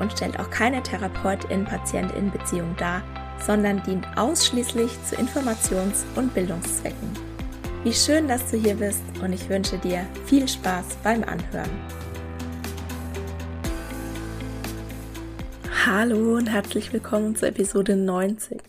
und 0.00 0.12
stellt 0.12 0.38
auch 0.38 0.50
keine 0.50 0.82
Therapeutin-Patientin-Beziehung 0.82 2.74
dar, 2.76 3.02
sondern 3.44 3.82
dient 3.82 4.06
ausschließlich 4.16 4.90
zu 5.04 5.16
Informations- 5.16 6.04
und 6.14 6.32
Bildungszwecken. 6.34 7.10
Wie 7.84 7.92
schön, 7.92 8.28
dass 8.28 8.50
du 8.50 8.56
hier 8.56 8.76
bist 8.76 9.02
und 9.22 9.32
ich 9.32 9.48
wünsche 9.48 9.78
dir 9.78 10.06
viel 10.26 10.46
Spaß 10.46 10.96
beim 11.02 11.24
Anhören. 11.24 11.70
Hallo 15.84 16.36
und 16.36 16.46
herzlich 16.46 16.92
willkommen 16.92 17.34
zur 17.34 17.48
Episode 17.48 17.96
90. 17.96 18.60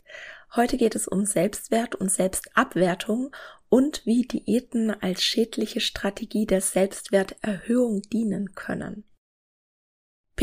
Heute 0.55 0.77
geht 0.77 0.95
es 0.95 1.07
um 1.07 1.25
Selbstwert 1.25 1.93
und 1.93 2.11
Selbstabwertung 2.11 3.31
und 3.69 4.05
wie 4.05 4.23
Diäten 4.23 4.89
als 4.89 5.23
schädliche 5.23 5.79
Strategie 5.79 6.47
der 6.47 6.61
Selbstwerterhöhung 6.61 8.01
dienen 8.01 8.55
können. 8.55 9.03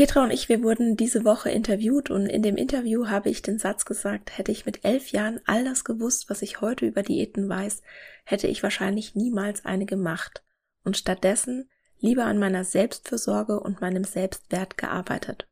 Petra 0.01 0.23
und 0.23 0.31
ich, 0.31 0.49
wir 0.49 0.63
wurden 0.63 0.97
diese 0.97 1.25
Woche 1.25 1.51
interviewt 1.51 2.09
und 2.09 2.25
in 2.25 2.41
dem 2.41 2.57
Interview 2.57 3.09
habe 3.09 3.29
ich 3.29 3.43
den 3.43 3.59
Satz 3.59 3.85
gesagt, 3.85 4.35
hätte 4.35 4.51
ich 4.51 4.65
mit 4.65 4.83
elf 4.83 5.11
Jahren 5.11 5.39
all 5.45 5.63
das 5.63 5.83
gewusst, 5.83 6.27
was 6.27 6.41
ich 6.41 6.59
heute 6.59 6.87
über 6.87 7.03
Diäten 7.03 7.47
weiß, 7.47 7.83
hätte 8.23 8.47
ich 8.47 8.63
wahrscheinlich 8.63 9.13
niemals 9.13 9.63
eine 9.63 9.85
gemacht 9.85 10.43
und 10.83 10.97
stattdessen 10.97 11.69
lieber 11.99 12.25
an 12.25 12.39
meiner 12.39 12.63
Selbstfürsorge 12.63 13.59
und 13.59 13.79
meinem 13.79 14.03
Selbstwert 14.03 14.75
gearbeitet. 14.75 15.47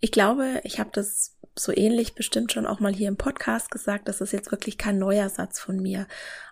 Ich 0.00 0.10
glaube, 0.10 0.62
ich 0.64 0.80
habe 0.80 0.88
das 0.90 1.36
so 1.54 1.76
ähnlich 1.76 2.14
bestimmt 2.14 2.52
schon 2.52 2.64
auch 2.64 2.80
mal 2.80 2.94
hier 2.94 3.08
im 3.08 3.18
Podcast 3.18 3.70
gesagt, 3.70 4.08
das 4.08 4.22
ist 4.22 4.32
jetzt 4.32 4.50
wirklich 4.50 4.78
kein 4.78 4.98
neuer 4.98 5.28
Satz 5.28 5.60
von 5.60 5.76
mir, 5.76 6.08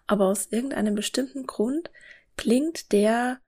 aber 0.06 0.27
aus 0.27 0.48
irgendeinem 0.50 0.97
bestimmten 0.97 1.46
Grund 1.46 1.90
klingt 2.36 2.92
der 2.92 3.40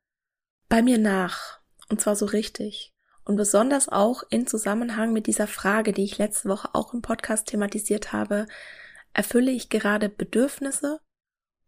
bei 0.71 0.81
mir 0.81 0.97
nach 0.97 1.61
und 1.91 2.01
zwar 2.01 2.17
so 2.17 2.25
richtig. 2.25 2.94
Und 3.25 3.37
besonders 3.37 3.89
auch 3.89 4.23
in 4.29 4.47
Zusammenhang 4.47 5.13
mit 5.13 5.27
dieser 5.27 5.47
Frage, 5.47 5.93
die 5.93 6.05
ich 6.05 6.19
letzte 6.19 6.49
Woche 6.49 6.69
auch 6.75 6.93
im 6.93 7.01
Podcast 7.01 7.47
thematisiert 7.47 8.13
habe, 8.13 8.47
erfülle 9.15 9.51
ich 9.51 9.71
gerade 9.71 10.09
Bedürfnisse 10.09 11.01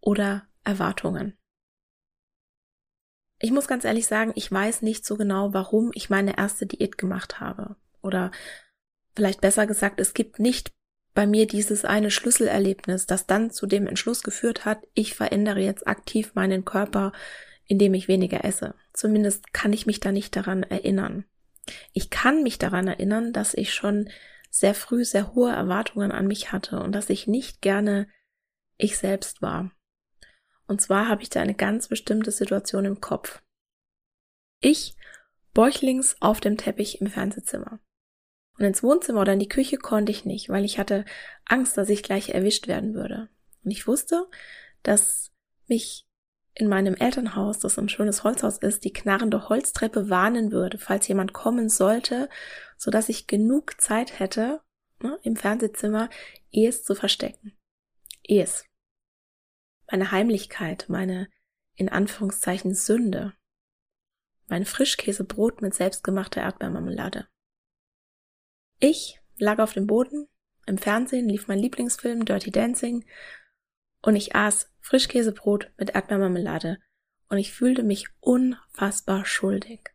oder 0.00 0.46
Erwartungen? 0.64 1.38
Ich 3.38 3.52
muss 3.52 3.68
ganz 3.68 3.84
ehrlich 3.84 4.06
sagen, 4.06 4.32
ich 4.34 4.50
weiß 4.50 4.82
nicht 4.82 5.04
so 5.04 5.16
genau, 5.16 5.52
warum 5.52 5.90
ich 5.94 6.10
meine 6.10 6.38
erste 6.38 6.66
Diät 6.66 6.98
gemacht 6.98 7.40
habe. 7.40 7.76
Oder 8.02 8.30
vielleicht 9.14 9.40
besser 9.40 9.66
gesagt, 9.66 10.00
es 10.00 10.14
gibt 10.14 10.38
nicht 10.38 10.72
bei 11.14 11.26
mir 11.26 11.46
dieses 11.46 11.84
eine 11.84 12.10
Schlüsselerlebnis, 12.10 13.06
das 13.06 13.26
dann 13.26 13.50
zu 13.50 13.66
dem 13.66 13.86
Entschluss 13.86 14.22
geführt 14.22 14.64
hat, 14.64 14.86
ich 14.94 15.14
verändere 15.14 15.60
jetzt 15.60 15.86
aktiv 15.86 16.34
meinen 16.34 16.64
Körper, 16.64 17.12
indem 17.66 17.94
ich 17.94 18.08
weniger 18.08 18.44
esse. 18.44 18.74
Zumindest 18.92 19.52
kann 19.52 19.72
ich 19.72 19.86
mich 19.86 20.00
da 20.00 20.12
nicht 20.12 20.36
daran 20.36 20.62
erinnern. 20.62 21.24
Ich 21.92 22.10
kann 22.10 22.42
mich 22.42 22.58
daran 22.58 22.88
erinnern, 22.88 23.32
dass 23.32 23.54
ich 23.54 23.74
schon 23.74 24.08
sehr 24.50 24.74
früh 24.74 25.04
sehr 25.04 25.34
hohe 25.34 25.52
Erwartungen 25.52 26.12
an 26.12 26.26
mich 26.26 26.52
hatte 26.52 26.80
und 26.80 26.92
dass 26.92 27.10
ich 27.10 27.26
nicht 27.26 27.60
gerne 27.60 28.08
ich 28.78 28.96
selbst 28.98 29.42
war. 29.42 29.70
Und 30.66 30.80
zwar 30.80 31.08
habe 31.08 31.22
ich 31.22 31.30
da 31.30 31.40
eine 31.40 31.54
ganz 31.54 31.88
bestimmte 31.88 32.30
Situation 32.30 32.84
im 32.84 33.00
Kopf. 33.00 33.42
Ich 34.60 34.96
bäuchlings 35.54 36.16
auf 36.20 36.40
dem 36.40 36.56
Teppich 36.56 37.00
im 37.00 37.06
Fernsehzimmer. 37.08 37.80
Und 38.58 38.64
ins 38.64 38.82
Wohnzimmer 38.82 39.20
oder 39.20 39.34
in 39.34 39.38
die 39.38 39.48
Küche 39.48 39.76
konnte 39.76 40.10
ich 40.10 40.24
nicht, 40.24 40.48
weil 40.48 40.64
ich 40.64 40.78
hatte 40.78 41.04
Angst, 41.44 41.76
dass 41.76 41.88
ich 41.88 42.02
gleich 42.02 42.30
erwischt 42.30 42.68
werden 42.68 42.94
würde. 42.94 43.28
Und 43.64 43.70
ich 43.70 43.86
wusste, 43.86 44.26
dass 44.82 45.30
mich 45.66 46.05
in 46.58 46.68
meinem 46.68 46.94
Elternhaus, 46.94 47.58
das 47.58 47.78
ein 47.78 47.90
schönes 47.90 48.24
Holzhaus 48.24 48.56
ist, 48.56 48.84
die 48.84 48.92
knarrende 48.92 49.50
Holztreppe 49.50 50.08
warnen 50.08 50.52
würde, 50.52 50.78
falls 50.78 51.06
jemand 51.06 51.34
kommen 51.34 51.68
sollte, 51.68 52.30
so 52.78 52.90
dass 52.90 53.10
ich 53.10 53.26
genug 53.26 53.78
Zeit 53.78 54.18
hätte, 54.18 54.62
ne, 55.02 55.18
im 55.22 55.36
Fernsehzimmer, 55.36 56.08
es 56.50 56.82
zu 56.82 56.94
verstecken. 56.94 57.52
Es. 58.26 58.64
Meine 59.90 60.10
Heimlichkeit, 60.12 60.86
meine, 60.88 61.28
in 61.74 61.90
Anführungszeichen, 61.90 62.74
Sünde. 62.74 63.34
Mein 64.46 64.64
Frischkäsebrot 64.64 65.60
mit 65.60 65.74
selbstgemachter 65.74 66.40
Erdbeermarmelade. 66.40 67.28
Ich 68.80 69.20
lag 69.36 69.58
auf 69.58 69.74
dem 69.74 69.86
Boden, 69.86 70.26
im 70.64 70.78
Fernsehen 70.78 71.28
lief 71.28 71.48
mein 71.48 71.58
Lieblingsfilm 71.58 72.24
Dirty 72.24 72.50
Dancing 72.50 73.04
und 74.06 74.14
ich 74.14 74.36
aß 74.36 74.72
Frischkäsebrot 74.80 75.72
mit 75.78 75.90
Erdbeermarmelade 75.90 76.78
und 77.28 77.38
ich 77.38 77.52
fühlte 77.52 77.82
mich 77.82 78.06
unfassbar 78.20 79.24
schuldig. 79.24 79.90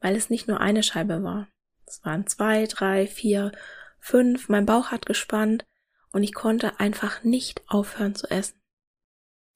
Weil 0.00 0.16
es 0.16 0.30
nicht 0.30 0.48
nur 0.48 0.58
eine 0.58 0.82
Scheibe 0.82 1.22
war. 1.22 1.46
Es 1.86 2.04
waren 2.04 2.26
zwei, 2.26 2.66
drei, 2.66 3.06
vier, 3.06 3.52
fünf, 4.00 4.48
mein 4.48 4.66
Bauch 4.66 4.90
hat 4.90 5.06
gespannt 5.06 5.64
und 6.10 6.24
ich 6.24 6.34
konnte 6.34 6.80
einfach 6.80 7.22
nicht 7.22 7.62
aufhören 7.68 8.16
zu 8.16 8.28
essen. 8.28 8.60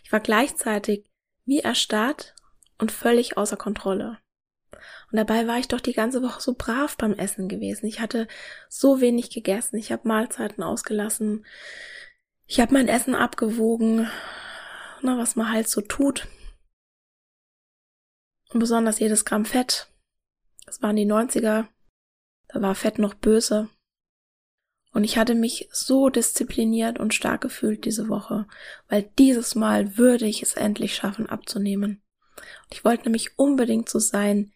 Ich 0.05 0.13
war 0.13 0.21
gleichzeitig 0.21 1.11
wie 1.45 1.61
erstarrt 1.61 2.37
und 2.79 2.93
völlig 2.93 3.37
außer 3.37 3.57
Kontrolle. 3.57 4.21
Und 5.11 5.17
dabei 5.17 5.49
war 5.49 5.59
ich 5.59 5.67
doch 5.67 5.81
die 5.81 5.95
ganze 5.95 6.23
Woche 6.23 6.41
so 6.41 6.55
brav 6.57 6.97
beim 6.97 7.15
Essen 7.15 7.49
gewesen. 7.49 7.87
Ich 7.87 7.99
hatte 7.99 8.29
so 8.69 9.01
wenig 9.01 9.31
gegessen, 9.31 9.79
ich 9.79 9.91
habe 9.91 10.07
Mahlzeiten 10.07 10.63
ausgelassen, 10.63 11.45
ich 12.47 12.61
habe 12.61 12.75
mein 12.75 12.89
Essen 12.89 13.15
abgewogen, 13.15 14.11
na, 15.03 15.19
was 15.19 15.37
man 15.37 15.51
halt 15.51 15.69
so 15.69 15.81
tut. 15.81 16.27
Und 18.53 18.61
besonders 18.61 18.99
jedes 18.99 19.25
Gramm 19.25 19.45
Fett. 19.45 19.89
Das 20.65 20.83
waren 20.83 20.97
die 20.97 21.07
90er. 21.07 21.67
Da 22.49 22.63
war 22.63 22.75
Fett 22.75 22.99
noch 22.99 23.15
böse. 23.15 23.69
Und 24.93 25.03
ich 25.03 25.19
hatte 25.19 25.35
mich 25.35 25.69
so 25.73 26.09
diszipliniert 26.09 27.01
und 27.01 27.13
stark 27.13 27.41
gefühlt 27.41 27.85
diese 27.85 28.09
Woche, 28.09 28.47
weil 28.89 29.11
dieses 29.19 29.57
Mal 29.57 29.99
würde 29.99 30.27
ich 30.27 30.41
es 30.43 30.55
endlich 30.55 30.95
schaffen 30.95 31.29
abzunehmen. 31.29 32.01
Und 32.37 32.73
ich 32.73 32.85
wollte 32.85 33.05
nämlich 33.05 33.37
unbedingt 33.37 33.89
so 33.89 33.99
sein 33.99 34.53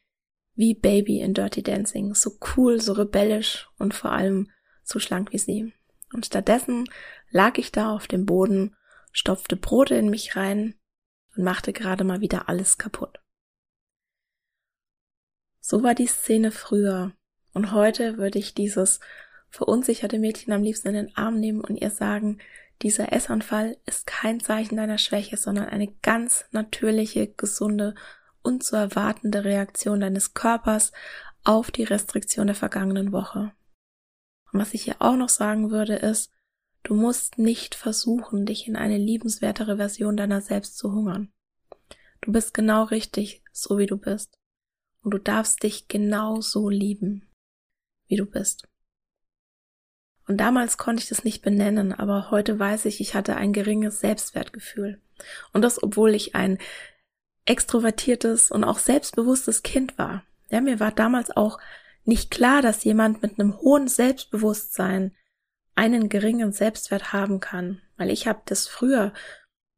wie 0.54 0.74
Baby 0.74 1.20
in 1.20 1.34
Dirty 1.34 1.62
Dancing, 1.62 2.14
so 2.14 2.38
cool, 2.56 2.80
so 2.80 2.92
rebellisch 2.92 3.68
und 3.78 3.94
vor 3.94 4.12
allem 4.12 4.50
so 4.84 5.00
schlank 5.00 5.32
wie 5.32 5.38
sie. 5.38 5.72
Und 6.12 6.26
stattdessen 6.26 6.88
lag 7.30 7.58
ich 7.58 7.72
da 7.72 7.92
auf 7.94 8.06
dem 8.06 8.26
Boden, 8.26 8.76
stopfte 9.12 9.56
Brote 9.56 9.94
in 9.94 10.10
mich 10.10 10.36
rein 10.36 10.74
und 11.36 11.44
machte 11.44 11.72
gerade 11.72 12.04
mal 12.04 12.20
wieder 12.20 12.48
alles 12.48 12.78
kaputt. 12.78 13.20
So 15.60 15.82
war 15.82 15.94
die 15.94 16.06
Szene 16.06 16.50
früher. 16.50 17.12
Und 17.52 17.72
heute 17.72 18.18
würde 18.18 18.38
ich 18.38 18.54
dieses 18.54 19.00
verunsicherte 19.50 20.18
Mädchen 20.18 20.52
am 20.52 20.62
liebsten 20.62 20.88
in 20.88 20.94
den 20.94 21.16
Arm 21.16 21.40
nehmen 21.40 21.60
und 21.60 21.76
ihr 21.76 21.90
sagen, 21.90 22.38
dieser 22.82 23.12
Essanfall 23.12 23.76
ist 23.86 24.06
kein 24.06 24.40
Zeichen 24.40 24.76
deiner 24.76 24.98
Schwäche, 24.98 25.36
sondern 25.36 25.68
eine 25.68 25.88
ganz 26.02 26.46
natürliche, 26.52 27.26
gesunde 27.26 27.94
und 28.42 28.62
zu 28.62 28.76
erwartende 28.76 29.44
Reaktion 29.44 30.00
deines 30.00 30.32
Körpers 30.32 30.92
auf 31.44 31.70
die 31.70 31.84
Restriktion 31.84 32.46
der 32.46 32.56
vergangenen 32.56 33.12
Woche. 33.12 33.52
Und 34.52 34.60
was 34.60 34.74
ich 34.74 34.84
hier 34.84 34.96
auch 35.00 35.16
noch 35.16 35.28
sagen 35.28 35.70
würde, 35.70 35.96
ist, 35.96 36.30
du 36.82 36.94
musst 36.94 37.38
nicht 37.38 37.74
versuchen, 37.74 38.46
dich 38.46 38.66
in 38.66 38.76
eine 38.76 38.98
liebenswertere 38.98 39.76
Version 39.76 40.16
deiner 40.16 40.40
selbst 40.40 40.76
zu 40.78 40.92
hungern. 40.92 41.32
Du 42.20 42.32
bist 42.32 42.54
genau 42.54 42.84
richtig, 42.84 43.42
so 43.52 43.78
wie 43.78 43.86
du 43.86 43.96
bist. 43.96 44.38
Und 45.02 45.12
du 45.12 45.18
darfst 45.18 45.62
dich 45.62 45.88
genau 45.88 46.40
so 46.40 46.68
lieben, 46.68 47.28
wie 48.06 48.16
du 48.16 48.26
bist. 48.26 48.68
Und 50.26 50.38
damals 50.38 50.76
konnte 50.76 51.02
ich 51.02 51.08
das 51.08 51.24
nicht 51.24 51.40
benennen, 51.40 51.92
aber 51.92 52.30
heute 52.30 52.58
weiß 52.58 52.84
ich, 52.84 53.00
ich 53.00 53.14
hatte 53.14 53.36
ein 53.36 53.52
geringes 53.54 54.00
Selbstwertgefühl. 54.00 55.00
Und 55.52 55.62
das, 55.62 55.82
obwohl 55.82 56.14
ich 56.14 56.34
ein 56.34 56.58
extrovertiertes 57.46 58.50
und 58.50 58.62
auch 58.62 58.78
selbstbewusstes 58.78 59.62
Kind 59.62 59.96
war. 59.96 60.24
Ja, 60.50 60.60
mir 60.60 60.80
war 60.80 60.92
damals 60.92 61.30
auch 61.30 61.58
nicht 62.04 62.30
klar, 62.30 62.60
dass 62.60 62.84
jemand 62.84 63.22
mit 63.22 63.38
einem 63.38 63.58
hohen 63.58 63.88
Selbstbewusstsein 63.88 65.14
einen 65.78 66.08
geringen 66.08 66.52
Selbstwert 66.52 67.12
haben 67.12 67.38
kann, 67.38 67.80
weil 67.96 68.10
ich 68.10 68.26
habe 68.26 68.42
das 68.46 68.66
früher, 68.66 69.12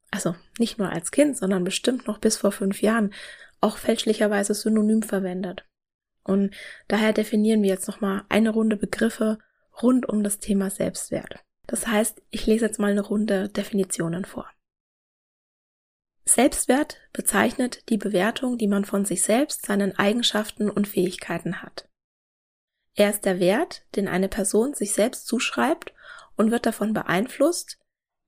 also 0.09 0.35
nicht 0.57 0.79
nur 0.79 0.89
als 0.89 1.11
Kind, 1.11 1.37
sondern 1.37 1.63
bestimmt 1.63 2.07
noch 2.07 2.17
bis 2.17 2.37
vor 2.37 2.51
fünf 2.51 2.81
Jahren, 2.81 3.13
auch 3.61 3.77
fälschlicherweise 3.77 4.55
synonym 4.55 5.03
verwendet. 5.03 5.63
Und 6.23 6.55
daher 6.87 7.13
definieren 7.13 7.61
wir 7.61 7.69
jetzt 7.69 7.87
nochmal 7.87 8.23
eine 8.29 8.49
Runde 8.49 8.77
Begriffe 8.77 9.37
rund 9.81 10.09
um 10.09 10.23
das 10.23 10.39
Thema 10.39 10.71
Selbstwert. 10.71 11.43
Das 11.67 11.85
heißt, 11.85 12.19
ich 12.31 12.47
lese 12.47 12.65
jetzt 12.65 12.79
mal 12.79 12.91
eine 12.91 13.01
Runde 13.01 13.49
Definitionen 13.49 14.25
vor. 14.25 14.49
Selbstwert 16.25 16.97
bezeichnet 17.13 17.89
die 17.89 17.97
Bewertung, 17.97 18.57
die 18.57 18.67
man 18.67 18.85
von 18.85 19.05
sich 19.05 19.21
selbst, 19.21 19.67
seinen 19.67 19.97
Eigenschaften 19.99 20.69
und 20.69 20.87
Fähigkeiten 20.87 21.61
hat. 21.61 21.90
Er 22.95 23.09
ist 23.09 23.25
der 23.25 23.39
Wert, 23.39 23.85
den 23.95 24.07
eine 24.07 24.27
Person 24.27 24.73
sich 24.73 24.93
selbst 24.93 25.27
zuschreibt 25.27 25.93
und 26.35 26.51
wird 26.51 26.65
davon 26.65 26.93
beeinflusst, 26.93 27.79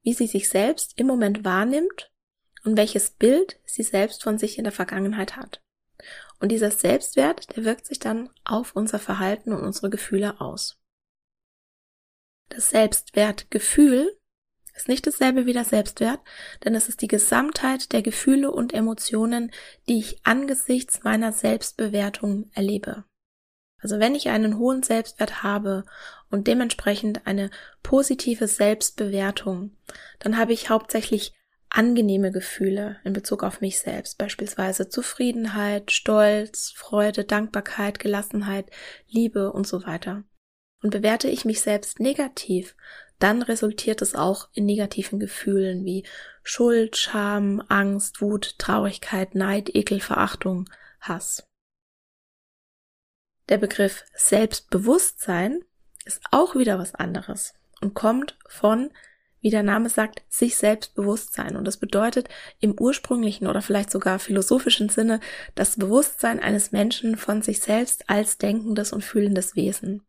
wie 0.03 0.13
sie 0.13 0.27
sich 0.27 0.49
selbst 0.49 0.93
im 0.97 1.07
Moment 1.07 1.43
wahrnimmt 1.43 2.11
und 2.63 2.77
welches 2.77 3.11
Bild 3.11 3.59
sie 3.65 3.83
selbst 3.83 4.23
von 4.23 4.37
sich 4.37 4.57
in 4.57 4.63
der 4.63 4.73
Vergangenheit 4.73 5.35
hat. 5.35 5.61
Und 6.39 6.49
dieser 6.49 6.71
Selbstwert, 6.71 7.55
der 7.55 7.63
wirkt 7.63 7.85
sich 7.85 7.99
dann 7.99 8.29
auf 8.43 8.75
unser 8.75 8.99
Verhalten 8.99 9.53
und 9.53 9.63
unsere 9.63 9.89
Gefühle 9.89 10.41
aus. 10.41 10.79
Das 12.49 12.69
Selbstwertgefühl 12.69 14.17
ist 14.75 14.87
nicht 14.87 15.05
dasselbe 15.07 15.45
wie 15.45 15.53
der 15.53 15.65
Selbstwert, 15.65 16.19
denn 16.63 16.75
es 16.75 16.89
ist 16.89 17.01
die 17.01 17.07
Gesamtheit 17.07 17.93
der 17.93 18.01
Gefühle 18.01 18.51
und 18.51 18.73
Emotionen, 18.73 19.51
die 19.87 19.99
ich 19.99 20.25
angesichts 20.25 21.03
meiner 21.03 21.31
Selbstbewertung 21.31 22.49
erlebe. 22.53 23.05
Also 23.83 23.99
wenn 23.99 24.15
ich 24.15 24.29
einen 24.29 24.57
hohen 24.57 24.81
Selbstwert 24.81 25.43
habe 25.43 25.83
und 26.31 26.47
dementsprechend 26.47 27.27
eine 27.27 27.51
positive 27.83 28.47
Selbstbewertung, 28.47 29.75
dann 30.19 30.37
habe 30.37 30.53
ich 30.53 30.69
hauptsächlich 30.69 31.33
angenehme 31.69 32.31
Gefühle 32.31 32.97
in 33.03 33.13
Bezug 33.13 33.43
auf 33.43 33.59
mich 33.59 33.79
selbst, 33.79 34.17
beispielsweise 34.17 34.89
Zufriedenheit, 34.89 35.91
Stolz, 35.91 36.71
Freude, 36.75 37.25
Dankbarkeit, 37.25 37.99
Gelassenheit, 37.99 38.67
Liebe 39.07 39.51
und 39.51 39.67
so 39.67 39.85
weiter. 39.85 40.23
Und 40.81 40.91
bewerte 40.91 41.29
ich 41.29 41.45
mich 41.45 41.61
selbst 41.61 41.99
negativ, 41.99 42.75
dann 43.19 43.41
resultiert 43.41 44.01
es 44.01 44.15
auch 44.15 44.49
in 44.53 44.65
negativen 44.65 45.19
Gefühlen 45.19 45.85
wie 45.85 46.05
Schuld, 46.43 46.97
Scham, 46.97 47.63
Angst, 47.69 48.21
Wut, 48.21 48.59
Traurigkeit, 48.59 49.33
Neid, 49.33 49.73
Ekel, 49.73 49.99
Verachtung, 49.99 50.69
Hass. 50.99 51.47
Der 53.49 53.57
Begriff 53.57 54.05
Selbstbewusstsein 54.15 55.63
ist 56.05 56.21
auch 56.31 56.55
wieder 56.55 56.79
was 56.79 56.95
anderes 56.95 57.53
und 57.81 57.93
kommt 57.93 58.37
von, 58.47 58.89
wie 59.41 59.49
der 59.49 59.63
Name 59.63 59.89
sagt, 59.89 60.23
sich 60.29 60.55
Selbstbewusstsein. 60.55 61.57
Und 61.57 61.65
das 61.65 61.75
bedeutet 61.75 62.29
im 62.61 62.79
ursprünglichen 62.79 63.47
oder 63.47 63.61
vielleicht 63.61 63.91
sogar 63.91 64.19
philosophischen 64.19 64.87
Sinne 64.87 65.19
das 65.55 65.75
Bewusstsein 65.75 66.39
eines 66.39 66.71
Menschen 66.71 67.17
von 67.17 67.41
sich 67.41 67.59
selbst 67.59 68.09
als 68.09 68.37
denkendes 68.37 68.93
und 68.93 69.03
fühlendes 69.03 69.57
Wesen. 69.57 70.03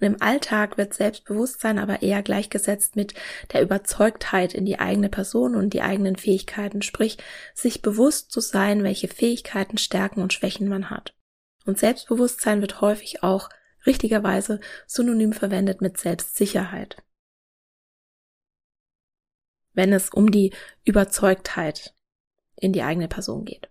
Und 0.00 0.06
im 0.06 0.20
Alltag 0.20 0.76
wird 0.76 0.92
Selbstbewusstsein 0.92 1.78
aber 1.78 2.02
eher 2.02 2.22
gleichgesetzt 2.22 2.96
mit 2.96 3.14
der 3.54 3.62
Überzeugtheit 3.62 4.52
in 4.52 4.66
die 4.66 4.78
eigene 4.78 5.08
Person 5.08 5.54
und 5.54 5.72
die 5.72 5.80
eigenen 5.80 6.16
Fähigkeiten, 6.16 6.82
sprich 6.82 7.16
sich 7.54 7.80
bewusst 7.80 8.30
zu 8.30 8.40
sein, 8.40 8.82
welche 8.82 9.08
Fähigkeiten, 9.08 9.78
Stärken 9.78 10.20
und 10.20 10.34
Schwächen 10.34 10.68
man 10.68 10.90
hat. 10.90 11.14
Und 11.64 11.78
Selbstbewusstsein 11.78 12.60
wird 12.60 12.80
häufig 12.80 13.22
auch 13.22 13.48
richtigerweise 13.86 14.60
synonym 14.86 15.32
verwendet 15.32 15.80
mit 15.80 15.98
Selbstsicherheit. 15.98 17.02
Wenn 19.72 19.92
es 19.92 20.10
um 20.10 20.30
die 20.30 20.52
Überzeugtheit 20.84 21.94
in 22.56 22.72
die 22.72 22.82
eigene 22.82 23.08
Person 23.08 23.44
geht. 23.44 23.70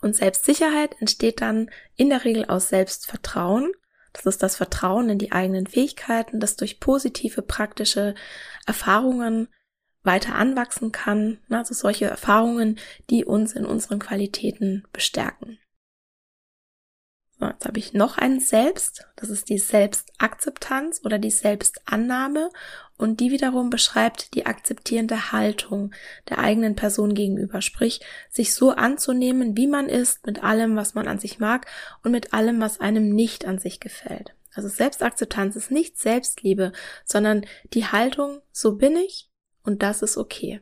Und 0.00 0.16
Selbstsicherheit 0.16 1.00
entsteht 1.00 1.40
dann 1.40 1.70
in 1.96 2.10
der 2.10 2.24
Regel 2.24 2.46
aus 2.46 2.68
Selbstvertrauen 2.68 3.72
das 4.14 4.26
ist 4.26 4.42
das 4.42 4.56
Vertrauen 4.56 5.10
in 5.10 5.18
die 5.18 5.32
eigenen 5.32 5.66
Fähigkeiten, 5.66 6.40
das 6.40 6.56
durch 6.56 6.80
positive 6.80 7.42
praktische 7.42 8.14
Erfahrungen 8.64 9.48
weiter 10.02 10.36
anwachsen 10.36 10.92
kann. 10.92 11.40
Also 11.50 11.74
solche 11.74 12.06
Erfahrungen, 12.06 12.78
die 13.10 13.24
uns 13.24 13.52
in 13.52 13.66
unseren 13.66 13.98
Qualitäten 13.98 14.86
bestärken. 14.92 15.58
Jetzt 17.52 17.66
habe 17.66 17.78
ich 17.78 17.92
noch 17.92 18.18
ein 18.18 18.40
Selbst. 18.40 19.06
Das 19.16 19.30
ist 19.30 19.48
die 19.48 19.58
Selbstakzeptanz 19.58 21.00
oder 21.04 21.18
die 21.18 21.30
Selbstannahme. 21.30 22.50
Und 22.96 23.20
die 23.20 23.30
wiederum 23.30 23.70
beschreibt 23.70 24.34
die 24.34 24.46
akzeptierende 24.46 25.32
Haltung 25.32 25.92
der 26.28 26.38
eigenen 26.38 26.76
Person 26.76 27.14
gegenüber. 27.14 27.60
Sprich, 27.60 28.00
sich 28.30 28.54
so 28.54 28.70
anzunehmen, 28.70 29.56
wie 29.56 29.66
man 29.66 29.88
ist, 29.88 30.26
mit 30.26 30.42
allem, 30.42 30.76
was 30.76 30.94
man 30.94 31.08
an 31.08 31.18
sich 31.18 31.38
mag 31.38 31.66
und 32.02 32.12
mit 32.12 32.32
allem, 32.32 32.60
was 32.60 32.80
einem 32.80 33.10
nicht 33.14 33.44
an 33.46 33.58
sich 33.58 33.80
gefällt. 33.80 34.34
Also 34.54 34.68
Selbstakzeptanz 34.68 35.56
ist 35.56 35.70
nicht 35.70 35.98
Selbstliebe, 35.98 36.72
sondern 37.04 37.44
die 37.72 37.86
Haltung, 37.86 38.40
so 38.52 38.76
bin 38.76 38.96
ich 38.96 39.28
und 39.64 39.82
das 39.82 40.02
ist 40.02 40.16
okay. 40.16 40.60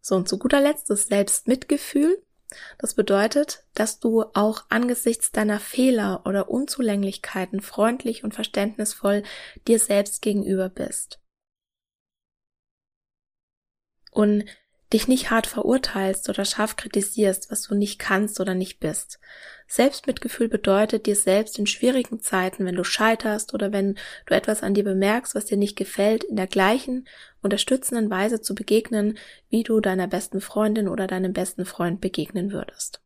So, 0.00 0.14
und 0.14 0.28
zu 0.28 0.38
guter 0.38 0.60
Letzt 0.60 0.90
das 0.90 1.08
Selbstmitgefühl. 1.08 2.22
Das 2.78 2.94
bedeutet, 2.94 3.64
dass 3.74 3.98
du 3.98 4.24
auch 4.34 4.64
angesichts 4.68 5.32
deiner 5.32 5.58
Fehler 5.58 6.22
oder 6.26 6.48
Unzulänglichkeiten 6.48 7.60
freundlich 7.60 8.24
und 8.24 8.34
verständnisvoll 8.34 9.22
dir 9.66 9.78
selbst 9.78 10.22
gegenüber 10.22 10.68
bist. 10.68 11.20
Und 14.12 14.44
dich 14.92 15.08
nicht 15.08 15.30
hart 15.30 15.46
verurteilst 15.46 16.28
oder 16.28 16.44
scharf 16.44 16.76
kritisierst, 16.76 17.50
was 17.50 17.62
du 17.62 17.74
nicht 17.74 17.98
kannst 17.98 18.40
oder 18.40 18.54
nicht 18.54 18.78
bist. 18.78 19.18
Selbstmitgefühl 19.66 20.48
bedeutet 20.48 21.06
dir 21.06 21.16
selbst 21.16 21.58
in 21.58 21.66
schwierigen 21.66 22.20
Zeiten, 22.20 22.64
wenn 22.64 22.76
du 22.76 22.84
scheiterst 22.84 23.52
oder 23.52 23.72
wenn 23.72 23.98
du 24.26 24.34
etwas 24.34 24.62
an 24.62 24.74
dir 24.74 24.84
bemerkst, 24.84 25.34
was 25.34 25.46
dir 25.46 25.56
nicht 25.56 25.76
gefällt, 25.76 26.22
in 26.22 26.36
der 26.36 26.46
gleichen 26.46 27.08
unterstützenden 27.42 28.10
Weise 28.10 28.40
zu 28.40 28.54
begegnen, 28.54 29.18
wie 29.48 29.64
du 29.64 29.80
deiner 29.80 30.06
besten 30.06 30.40
Freundin 30.40 30.88
oder 30.88 31.08
deinem 31.08 31.32
besten 31.32 31.64
Freund 31.64 32.00
begegnen 32.00 32.52
würdest. 32.52 33.02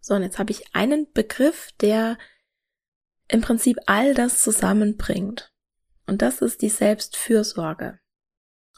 So, 0.00 0.14
und 0.14 0.22
jetzt 0.22 0.38
habe 0.38 0.50
ich 0.50 0.74
einen 0.74 1.12
Begriff, 1.12 1.72
der 1.80 2.16
im 3.28 3.42
Prinzip 3.42 3.78
all 3.86 4.14
das 4.14 4.40
zusammenbringt. 4.40 5.50
Und 6.06 6.22
das 6.22 6.40
ist 6.40 6.62
die 6.62 6.68
Selbstfürsorge. 6.68 7.98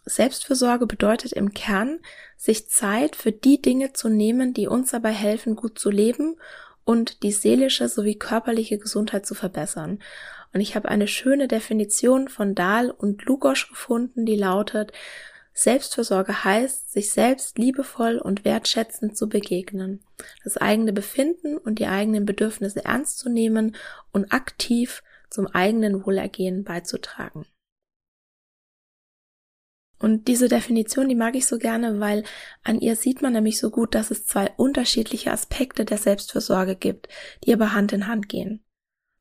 Selbstfürsorge 0.07 0.87
bedeutet 0.87 1.33
im 1.33 1.53
Kern, 1.53 1.99
sich 2.37 2.69
Zeit 2.71 3.17
für 3.17 3.33
die 3.33 3.61
Dinge 3.61 3.93
zu 3.93 4.09
nehmen, 4.09 4.55
die 4.55 4.69
uns 4.69 4.93
dabei 4.93 5.11
helfen, 5.11 5.57
gut 5.57 5.79
zu 5.79 5.91
leben 5.91 6.37
und 6.85 7.25
die 7.25 7.33
seelische 7.33 7.89
sowie 7.89 8.15
körperliche 8.15 8.79
Gesundheit 8.79 9.27
zu 9.27 9.35
verbessern. 9.35 9.99
Und 10.55 10.61
ich 10.61 10.77
habe 10.77 10.89
eine 10.89 11.09
schöne 11.09 11.49
Definition 11.49 12.29
von 12.29 12.55
Dahl 12.55 12.91
und 12.91 13.25
Lugosch 13.25 13.69
gefunden, 13.69 14.25
die 14.25 14.37
lautet, 14.37 14.93
Selbstfürsorge 15.53 16.45
heißt, 16.45 16.93
sich 16.93 17.11
selbst 17.11 17.59
liebevoll 17.59 18.19
und 18.19 18.45
wertschätzend 18.45 19.17
zu 19.17 19.29
begegnen, 19.29 20.05
das 20.45 20.57
eigene 20.59 20.93
Befinden 20.93 21.57
und 21.57 21.79
die 21.79 21.87
eigenen 21.87 22.27
Bedürfnisse 22.27 22.85
ernst 22.85 23.19
zu 23.19 23.31
nehmen 23.31 23.75
und 24.13 24.33
aktiv 24.33 25.03
zum 25.31 25.47
eigenen 25.47 26.05
Wohlergehen 26.05 26.63
beizutragen. 26.63 27.47
Und 29.99 30.29
diese 30.29 30.49
Definition, 30.49 31.09
die 31.09 31.15
mag 31.15 31.37
ich 31.37 31.47
so 31.47 31.59
gerne, 31.59 32.01
weil 32.01 32.25
an 32.63 32.81
ihr 32.81 32.97
sieht 32.97 33.23
man 33.23 33.33
nämlich 33.33 33.59
so 33.59 33.71
gut, 33.71 33.95
dass 33.95 34.11
es 34.11 34.27
zwei 34.27 34.51
unterschiedliche 34.57 35.33
Aspekte 35.33 35.85
der 35.85 35.97
Selbstfürsorge 35.97 36.77
gibt, 36.77 37.09
die 37.45 37.53
aber 37.53 37.73
Hand 37.73 37.93
in 37.93 38.07
Hand 38.07 38.29
gehen. 38.29 38.63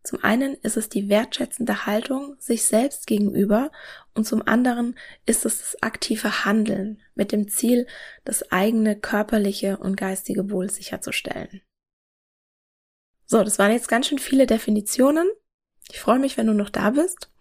Zum 0.04 0.24
einen 0.24 0.54
ist 0.56 0.78
es 0.78 0.88
die 0.88 1.10
wertschätzende 1.10 1.88
Haltung 1.88 2.36
sich 2.38 2.66
selbst 2.66 3.08
gegenüber 3.08 3.72
und 4.14 4.28
zum 4.28 4.48
anderen 4.48 4.96
ist 5.26 5.46
es 5.46 5.60
das 5.60 5.82
aktive 5.82 6.46
Handeln 6.46 7.02
mit 7.16 7.32
dem 7.32 7.48
Ziel, 7.48 7.88
das 8.24 8.52
eigene 8.52 9.00
körperliche 9.00 9.78
und 9.78 9.98
geistige 9.98 10.52
Wohl 10.52 10.70
sicherzustellen. 10.70 11.62
So, 13.26 13.44
das 13.44 13.58
waren 13.58 13.72
jetzt 13.72 13.88
ganz 13.88 14.08
schön 14.08 14.20
viele 14.20 14.46
Definitionen. 14.46 15.28
Ich 15.90 16.00
freue 16.00 16.20
mich, 16.20 16.38
wenn 16.38 16.48
du 16.48 16.54
noch 16.54 16.70
da 16.70 16.92
bist. 16.92 17.32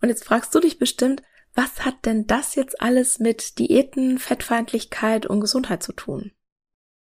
Und 0.00 0.08
jetzt 0.08 0.24
fragst 0.24 0.52
du 0.54 0.58
dich 0.58 0.78
bestimmt, 0.80 1.22
was 1.54 1.84
hat 1.84 2.04
denn 2.04 2.26
das 2.26 2.54
jetzt 2.54 2.80
alles 2.80 3.18
mit 3.18 3.58
Diäten, 3.58 4.18
Fettfeindlichkeit 4.18 5.26
und 5.26 5.40
Gesundheit 5.40 5.82
zu 5.82 5.92
tun? 5.92 6.32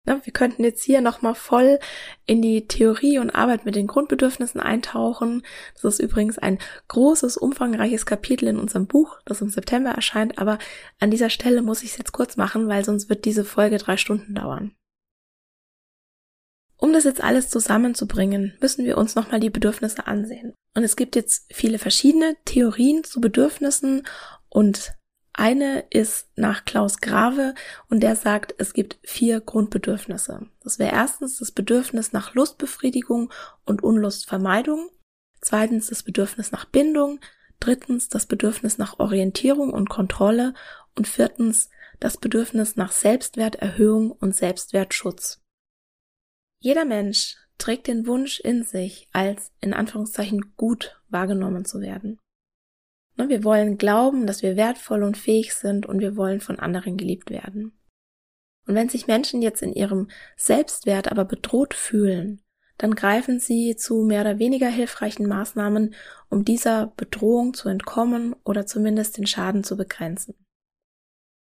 Ja, 0.06 0.18
wir 0.24 0.32
könnten 0.32 0.64
jetzt 0.64 0.82
hier 0.82 1.02
nochmal 1.02 1.34
voll 1.34 1.78
in 2.24 2.40
die 2.40 2.66
Theorie 2.66 3.18
und 3.18 3.30
Arbeit 3.30 3.66
mit 3.66 3.74
den 3.74 3.86
Grundbedürfnissen 3.86 4.60
eintauchen. 4.60 5.42
Das 5.74 5.84
ist 5.84 6.00
übrigens 6.00 6.38
ein 6.38 6.58
großes, 6.88 7.36
umfangreiches 7.36 8.06
Kapitel 8.06 8.48
in 8.48 8.58
unserem 8.58 8.86
Buch, 8.86 9.18
das 9.26 9.42
im 9.42 9.50
September 9.50 9.90
erscheint, 9.90 10.38
aber 10.38 10.58
an 11.00 11.10
dieser 11.10 11.28
Stelle 11.28 11.60
muss 11.60 11.82
ich 11.82 11.90
es 11.90 11.98
jetzt 11.98 12.12
kurz 12.12 12.38
machen, 12.38 12.66
weil 12.66 12.84
sonst 12.84 13.10
wird 13.10 13.26
diese 13.26 13.44
Folge 13.44 13.76
drei 13.76 13.98
Stunden 13.98 14.34
dauern. 14.34 14.74
Um 16.80 16.94
das 16.94 17.04
jetzt 17.04 17.22
alles 17.22 17.50
zusammenzubringen, 17.50 18.56
müssen 18.60 18.86
wir 18.86 18.96
uns 18.96 19.14
nochmal 19.14 19.38
die 19.38 19.50
Bedürfnisse 19.50 20.06
ansehen. 20.06 20.54
Und 20.74 20.82
es 20.82 20.96
gibt 20.96 21.14
jetzt 21.14 21.44
viele 21.52 21.78
verschiedene 21.78 22.36
Theorien 22.46 23.04
zu 23.04 23.20
Bedürfnissen 23.20 24.06
und 24.48 24.94
eine 25.32 25.84
ist 25.90 26.28
nach 26.36 26.64
Klaus 26.64 26.98
Grave 26.98 27.54
und 27.88 28.00
der 28.00 28.16
sagt, 28.16 28.54
es 28.58 28.72
gibt 28.72 28.98
vier 29.02 29.40
Grundbedürfnisse. 29.40 30.48
Das 30.62 30.78
wäre 30.78 30.94
erstens 30.94 31.38
das 31.38 31.52
Bedürfnis 31.52 32.12
nach 32.12 32.34
Lustbefriedigung 32.34 33.30
und 33.64 33.82
Unlustvermeidung, 33.82 34.88
zweitens 35.40 35.88
das 35.88 36.02
Bedürfnis 36.02 36.50
nach 36.50 36.64
Bindung, 36.64 37.20
drittens 37.60 38.08
das 38.08 38.26
Bedürfnis 38.26 38.78
nach 38.78 38.98
Orientierung 38.98 39.72
und 39.72 39.90
Kontrolle 39.90 40.54
und 40.96 41.06
viertens 41.06 41.68
das 42.00 42.16
Bedürfnis 42.16 42.76
nach 42.76 42.92
Selbstwerterhöhung 42.92 44.10
und 44.12 44.34
Selbstwertschutz. 44.34 45.40
Jeder 46.60 46.84
Mensch 46.84 47.36
trägt 47.58 47.86
den 47.86 48.06
Wunsch 48.06 48.38
in 48.40 48.64
sich, 48.64 49.08
als 49.12 49.50
in 49.60 49.74
Anführungszeichen 49.74 50.54
gut 50.56 51.00
wahrgenommen 51.08 51.64
zu 51.64 51.80
werden. 51.80 52.18
Ne, 53.16 53.28
wir 53.28 53.44
wollen 53.44 53.78
glauben, 53.78 54.26
dass 54.26 54.42
wir 54.42 54.56
wertvoll 54.56 55.02
und 55.02 55.16
fähig 55.16 55.54
sind 55.54 55.86
und 55.86 56.00
wir 56.00 56.16
wollen 56.16 56.40
von 56.40 56.58
anderen 56.58 56.96
geliebt 56.96 57.30
werden. 57.30 57.72
Und 58.66 58.74
wenn 58.74 58.88
sich 58.88 59.06
Menschen 59.06 59.42
jetzt 59.42 59.62
in 59.62 59.72
ihrem 59.72 60.08
Selbstwert 60.36 61.10
aber 61.10 61.24
bedroht 61.24 61.74
fühlen, 61.74 62.42
dann 62.78 62.94
greifen 62.94 63.40
sie 63.40 63.76
zu 63.76 64.02
mehr 64.04 64.22
oder 64.22 64.38
weniger 64.38 64.68
hilfreichen 64.68 65.26
Maßnahmen, 65.26 65.94
um 66.28 66.44
dieser 66.44 66.88
Bedrohung 66.96 67.52
zu 67.52 67.68
entkommen 67.68 68.34
oder 68.44 68.64
zumindest 68.64 69.18
den 69.18 69.26
Schaden 69.26 69.64
zu 69.64 69.76
begrenzen. 69.76 70.34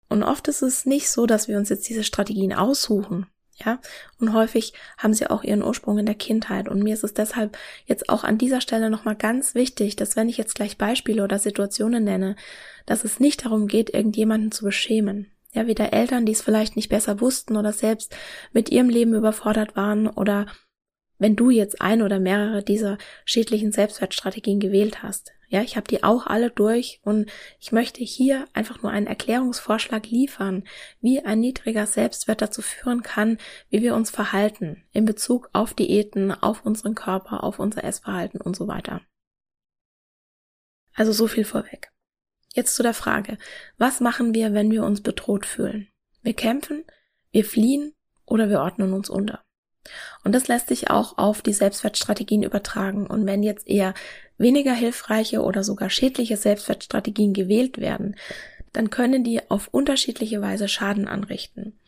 Und 0.09 0.23
oft 0.23 0.49
ist 0.49 0.63
es 0.63 0.87
nicht 0.87 1.11
so, 1.11 1.27
dass 1.27 1.49
wir 1.49 1.59
uns 1.59 1.69
jetzt 1.69 1.89
diese 1.89 2.05
Strategien 2.05 2.55
aussuchen, 2.55 3.27
ja, 3.65 3.81
und 4.21 4.35
häufig 4.35 4.75
haben 4.99 5.15
sie 5.15 5.31
auch 5.31 5.43
ihren 5.43 5.63
Ursprung 5.63 5.99
in 5.99 6.07
der 6.07 6.15
Kindheit. 6.15 6.69
Und 6.69 6.83
mir 6.83 6.93
ist 6.93 7.05
es 7.05 7.15
deshalb 7.15 7.57
jetzt 7.87 8.11
auch 8.11 8.23
an 8.23 8.37
dieser 8.37 8.61
Stelle 8.61 8.91
nochmal 8.91 9.17
ganz 9.17 9.55
wichtig, 9.55 9.97
dass 9.97 10.15
wenn 10.15 10.29
ich 10.29 10.37
jetzt 10.37 10.55
gleich 10.55 10.77
Beispiele 10.77 11.25
oder 11.25 11.39
Situationen 11.39 12.05
nenne, 12.05 12.37
dass 12.85 13.05
es 13.05 13.19
nicht 13.19 13.47
darum 13.47 13.67
geht, 13.67 13.95
irgendjemanden 13.95 14.53
zu 14.53 14.65
beschämen. 14.65 15.31
Ja, 15.53 15.67
weder 15.67 15.95
Eltern, 15.95 16.27
die 16.27 16.33
es 16.33 16.43
vielleicht 16.43 16.77
nicht 16.77 16.91
besser 16.91 17.21
wussten 17.23 17.57
oder 17.57 17.73
selbst 17.73 18.15
mit 18.53 18.69
ihrem 18.69 18.91
Leben 18.91 19.15
überfordert 19.15 19.75
waren 19.75 20.07
oder 20.07 20.47
wenn 21.19 21.35
du 21.35 21.49
jetzt 21.49 21.81
ein 21.81 22.03
oder 22.03 22.21
mehrere 22.21 22.63
dieser 22.63 22.99
schädlichen 23.25 23.73
Selbstwertstrategien 23.73 24.61
gewählt 24.61 25.03
hast. 25.03 25.33
Ja, 25.49 25.63
ich 25.63 25.77
habe 25.77 25.87
die 25.87 26.03
auch 26.03 26.27
alle 26.27 26.51
durch 26.51 27.01
und 27.05 27.31
ich 27.61 27.71
möchte 27.71 28.03
hier 28.03 28.47
einfach 28.53 28.83
nur 28.83 28.91
einen 28.91 29.07
Erklärungsvorschlag 29.07 30.07
liefern, 30.07 30.65
wie 31.01 31.21
ein 31.21 31.39
niedriger 31.39 31.87
Selbstwert 31.87 32.43
dazu 32.43 32.63
führen 32.63 33.03
kann, 33.03 33.39
wie 33.71 33.81
wir 33.83 33.95
uns 33.95 34.11
verhalten 34.11 34.85
in 34.93 35.05
Bezug 35.05 35.49
auf 35.53 35.73
Diäten, 35.73 36.33
auf 36.33 36.65
unseren 36.67 36.97
Körper, 36.97 37.45
auf 37.45 37.61
unser 37.61 37.85
Essverhalten 37.85 38.41
und 38.41 38.57
so 38.57 38.67
weiter. 38.67 39.03
Also 40.95 41.13
so 41.13 41.29
viel 41.29 41.45
vorweg. 41.45 41.93
Jetzt 42.55 42.75
zu 42.75 42.83
der 42.83 42.95
Frage, 42.95 43.39
was 43.77 44.01
machen 44.01 44.35
wir, 44.35 44.53
wenn 44.53 44.71
wir 44.71 44.83
uns 44.83 45.03
bedroht 45.03 45.47
fühlen? 45.47 45.89
Wir 46.23 46.35
kämpfen, 46.35 46.85
wir 47.31 47.45
fliehen 47.45 47.95
oder 48.25 48.49
wir 48.49 48.61
ordnen 48.61 48.95
uns 48.95 49.11
unter. 49.11 49.46
Und 50.25 50.35
das 50.35 50.49
lässt 50.49 50.69
sich 50.69 50.91
auch 50.91 51.19
auf 51.19 51.43
die 51.43 51.53
Selbstwertstrategien 51.53 52.43
übertragen. 52.43 53.07
Und 53.07 53.27
wenn 53.27 53.43
jetzt 53.43 53.67
eher 53.69 53.95
weniger 54.39 54.75
hilfreiche 54.75 55.43
oder 55.43 55.65
sogar 55.65 55.91
schädliche 55.91 56.37
Selbstwertstrategien 56.37 57.33
gewählt 57.33 57.79
werden, 57.79 58.17
dann 58.73 58.91
können 58.91 59.25
die 59.25 59.51
auf 59.51 59.69
unterschiedliche 59.73 60.43
Weise 60.43 60.69
Schaden 60.69 61.09
anrichten. 61.09 61.79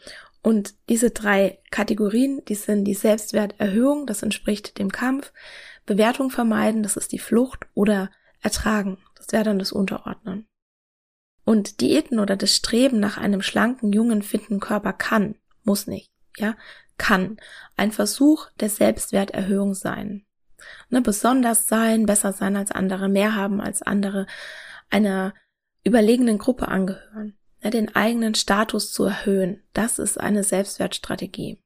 Und 0.43 0.75
diese 0.89 1.11
drei 1.11 1.59
Kategorien, 1.71 2.43
die 2.49 2.55
sind 2.55 2.85
die 2.85 2.95
Selbstwerterhöhung, 2.95 4.07
das 4.07 4.23
entspricht 4.23 4.79
dem 4.79 4.91
Kampf, 4.91 5.33
Bewertung 5.85 6.31
vermeiden, 6.31 6.83
das 6.83 6.97
ist 6.97 7.13
die 7.13 7.19
Flucht 7.19 7.67
oder 7.75 8.11
Ertragen, 8.41 8.99
das 9.17 9.33
wäre 9.33 9.45
dann 9.45 9.59
das 9.59 9.73
Unterordnen. 9.73 10.47
Und 11.45 11.81
Diäten 11.81 12.19
oder 12.19 12.37
das 12.37 12.55
Streben 12.55 13.01
nach 13.01 13.19
einem 13.19 13.43
schlanken, 13.43 13.93
jungen, 13.93 14.23
fitten 14.23 14.61
Körper 14.61 14.93
kann, 14.93 15.35
muss 15.65 15.87
nicht, 15.87 16.11
ja, 16.37 16.57
kann 16.99 17.39
ein 17.77 17.93
Versuch 17.93 18.51
der 18.61 18.69
Selbstwerterhöhung 18.69 19.75
sein. 19.75 20.27
Ne, 20.91 21.01
besonders 21.01 21.69
sein, 21.69 22.07
besser 22.07 22.33
sein 22.33 22.57
als 22.57 22.73
andere, 22.73 23.09
mehr 23.09 23.35
haben 23.35 23.61
als 23.61 23.83
andere, 23.83 24.27
einer 24.91 25.33
überlegenen 25.85 26.39
Gruppe 26.39 26.69
angehören, 26.69 27.39
ne, 27.63 27.71
den 27.71 27.95
eigenen 27.95 28.35
Status 28.35 28.93
zu 28.93 29.05
erhöhen, 29.05 29.63
das 29.73 29.99
ist 29.99 30.19
eine 30.19 30.43
Selbstwertstrategie. 30.43 31.63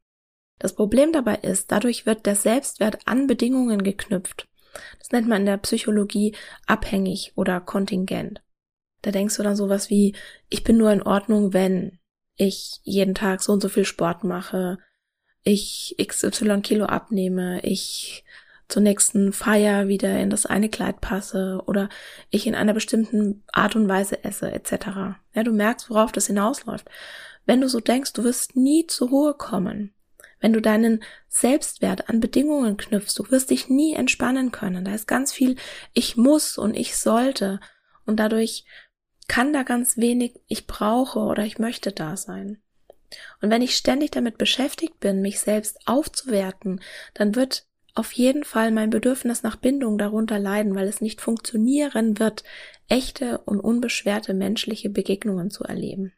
Das 0.58 0.74
Problem 0.74 1.12
dabei 1.12 1.36
ist, 1.36 1.72
dadurch 1.72 2.06
wird 2.06 2.26
der 2.26 2.36
Selbstwert 2.36 2.98
an 3.06 3.26
Bedingungen 3.26 3.82
geknüpft. 3.82 4.48
Das 4.98 5.10
nennt 5.10 5.28
man 5.28 5.40
in 5.40 5.46
der 5.46 5.56
Psychologie 5.56 6.36
abhängig 6.66 7.32
oder 7.34 7.60
kontingent. 7.60 8.42
Da 9.02 9.10
denkst 9.10 9.36
du 9.36 9.42
dann 9.42 9.56
sowas 9.56 9.90
wie, 9.90 10.14
ich 10.48 10.62
bin 10.62 10.76
nur 10.76 10.92
in 10.92 11.02
Ordnung, 11.02 11.52
wenn 11.52 11.98
ich 12.36 12.80
jeden 12.84 13.14
Tag 13.14 13.42
so 13.42 13.52
und 13.52 13.60
so 13.60 13.68
viel 13.68 13.84
Sport 13.84 14.24
mache, 14.24 14.78
ich 15.42 15.96
XY 15.98 16.60
Kilo 16.62 16.86
abnehme, 16.86 17.60
ich 17.62 18.24
zur 18.68 18.82
nächsten 18.82 19.32
Feier 19.32 19.88
wieder 19.88 20.18
in 20.18 20.30
das 20.30 20.46
eine 20.46 20.70
Kleid 20.70 21.00
passe 21.00 21.62
oder 21.66 21.88
ich 22.30 22.46
in 22.46 22.54
einer 22.54 22.72
bestimmten 22.72 23.42
Art 23.52 23.76
und 23.76 23.88
Weise 23.88 24.24
esse, 24.24 24.50
etc. 24.50 25.18
Ja, 25.34 25.42
du 25.42 25.52
merkst, 25.52 25.90
worauf 25.90 26.10
das 26.10 26.28
hinausläuft. 26.28 26.88
Wenn 27.44 27.60
du 27.60 27.68
so 27.68 27.80
denkst, 27.80 28.14
du 28.14 28.24
wirst 28.24 28.56
nie 28.56 28.86
zur 28.86 29.10
Ruhe 29.10 29.34
kommen, 29.34 29.92
wenn 30.40 30.52
du 30.52 30.62
deinen 30.62 31.02
Selbstwert 31.28 32.08
an 32.08 32.20
Bedingungen 32.20 32.76
knüpfst, 32.76 33.18
du 33.18 33.30
wirst 33.30 33.50
dich 33.50 33.68
nie 33.68 33.94
entspannen 33.94 34.52
können. 34.52 34.84
Da 34.84 34.94
ist 34.94 35.06
ganz 35.06 35.32
viel 35.32 35.56
ich 35.92 36.16
muss 36.16 36.56
und 36.56 36.74
ich 36.74 36.96
sollte 36.96 37.60
und 38.06 38.16
dadurch 38.16 38.64
kann 39.28 39.52
da 39.52 39.64
ganz 39.64 39.98
wenig 39.98 40.40
ich 40.46 40.66
brauche 40.66 41.18
oder 41.18 41.44
ich 41.44 41.58
möchte 41.58 41.92
da 41.92 42.16
sein. 42.16 42.62
Und 43.40 43.50
wenn 43.50 43.62
ich 43.62 43.76
ständig 43.76 44.10
damit 44.10 44.38
beschäftigt 44.38 45.00
bin, 45.00 45.22
mich 45.22 45.40
selbst 45.40 45.86
aufzuwerten, 45.86 46.80
dann 47.14 47.34
wird 47.34 47.66
auf 47.94 48.12
jeden 48.12 48.44
Fall 48.44 48.70
mein 48.70 48.90
Bedürfnis 48.90 49.42
nach 49.42 49.56
Bindung 49.56 49.98
darunter 49.98 50.38
leiden, 50.38 50.74
weil 50.74 50.88
es 50.88 51.00
nicht 51.00 51.20
funktionieren 51.20 52.18
wird, 52.18 52.42
echte 52.88 53.38
und 53.38 53.60
unbeschwerte 53.60 54.34
menschliche 54.34 54.88
Begegnungen 54.88 55.50
zu 55.50 55.64
erleben. 55.64 56.12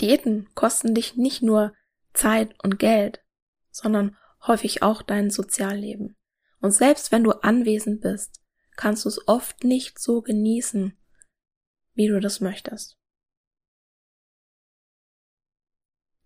Diäten 0.00 0.48
kosten 0.54 0.94
dich 0.94 1.16
nicht 1.16 1.42
nur 1.42 1.74
Zeit 2.12 2.54
und 2.64 2.78
Geld, 2.78 3.22
sondern 3.70 4.16
häufig 4.46 4.82
auch 4.82 5.02
dein 5.02 5.30
Sozialleben. 5.30 6.16
Und 6.60 6.72
selbst 6.72 7.12
wenn 7.12 7.24
du 7.24 7.30
anwesend 7.30 8.00
bist, 8.00 8.40
kannst 8.76 9.04
du 9.04 9.08
es 9.08 9.28
oft 9.28 9.64
nicht 9.64 9.98
so 9.98 10.22
genießen, 10.22 10.96
wie 11.94 12.08
du 12.08 12.20
das 12.20 12.40
möchtest. 12.40 12.98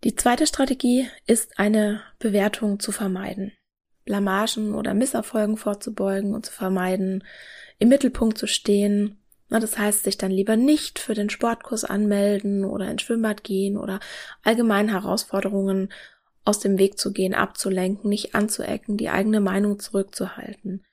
Die 0.07 0.15
zweite 0.15 0.47
Strategie 0.47 1.09
ist 1.27 1.59
eine 1.59 2.01
Bewertung 2.21 2.79
zu 2.79 2.93
vermeiden. 2.93 3.51
Blamagen 4.05 4.77
oder 4.77 4.95
Misserfolgen 4.95 5.57
vorzubeugen 5.57 6.33
und 6.33 6.47
zu 6.47 6.53
vermeiden, 6.53 7.25
im 7.81 7.89
Mittelpunkt 7.89 8.39
zu 8.39 8.47
stehen. 8.47 9.19
das 9.49 9.77
heißt, 9.77 10.05
sich 10.05 10.17
dann 10.17 10.31
lieber 10.31 10.55
nicht 10.55 11.01
für 11.01 11.15
den 11.15 11.29
Sportkurs 11.29 11.85
anmelden 11.85 12.65
oder 12.65 12.89
ins 12.89 13.03
Schwimmbad 13.03 13.43
gehen 13.43 13.77
oder 13.77 13.99
allgemein 14.45 14.89
Herausforderungen 14.91 15.93
aus 16.45 16.61
dem 16.61 16.79
Weg 16.79 17.01
zu 17.01 17.13
gehen, 17.13 17.35
abzulenken, 17.35 18.09
nicht 18.09 18.37
anzuecken, 18.37 18.97
die 18.97 19.09
eigene 19.09 19.41
Meinung 19.41 19.81
zurückzuhalten. 19.81 20.85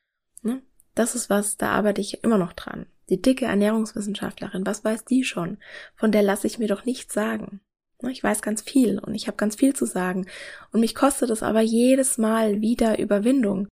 Ne? 0.41 0.63
Das 0.95 1.13
ist 1.13 1.29
was, 1.29 1.57
da 1.57 1.69
arbeite 1.69 2.01
ich 2.01 2.23
immer 2.23 2.39
noch 2.39 2.53
dran. 2.53 2.87
Die 3.09 3.21
dicke 3.21 3.45
Ernährungswissenschaftlerin, 3.45 4.65
was 4.65 4.83
weiß 4.83 5.05
die 5.05 5.23
schon? 5.23 5.59
Von 5.93 6.11
der 6.11 6.23
lasse 6.23 6.47
ich 6.47 6.57
mir 6.57 6.67
doch 6.67 6.83
nichts 6.83 7.13
sagen. 7.13 7.61
Ne, 8.03 8.11
ich 8.11 8.21
weiß 8.21 8.41
ganz 8.41 8.61
viel 8.61 8.99
und 8.99 9.15
ich 9.15 9.27
habe 9.27 9.37
ganz 9.37 9.55
viel 9.55 9.73
zu 9.73 9.85
sagen 9.85 10.27
und 10.71 10.81
mich 10.81 10.93
kostet 10.93 11.29
es 11.29 11.41
aber 11.41 11.61
jedes 11.61 12.17
Mal 12.17 12.59
wieder 12.59 12.99
Überwindung. 12.99 13.69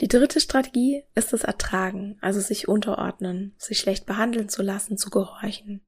Die 0.00 0.08
dritte 0.08 0.40
Strategie 0.40 1.04
ist 1.14 1.32
das 1.32 1.44
Ertragen, 1.44 2.18
also 2.20 2.40
sich 2.40 2.66
unterordnen, 2.66 3.54
sich 3.58 3.78
schlecht 3.78 4.04
behandeln 4.06 4.48
zu 4.48 4.62
lassen, 4.62 4.98
zu 4.98 5.10
gehorchen. 5.10 5.84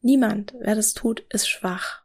Niemand, 0.00 0.54
wer 0.60 0.76
das 0.76 0.94
tut, 0.94 1.26
ist 1.34 1.48
schwach. 1.48 2.04